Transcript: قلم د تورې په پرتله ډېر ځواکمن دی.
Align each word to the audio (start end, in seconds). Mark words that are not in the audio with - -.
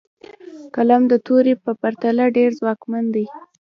قلم 0.75 1.01
د 1.11 1.13
تورې 1.25 1.53
په 1.63 1.71
پرتله 1.81 2.25
ډېر 2.37 2.49
ځواکمن 2.59 3.05
دی. 3.15 3.25